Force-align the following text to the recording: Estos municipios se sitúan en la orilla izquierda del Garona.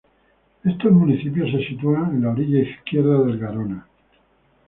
Estos 0.63 0.91
municipios 0.91 1.51
se 1.51 1.63
sitúan 1.63 2.09
en 2.15 2.21
la 2.23 2.31
orilla 2.31 2.57
izquierda 2.57 3.19
del 3.23 3.37
Garona. 3.37 3.85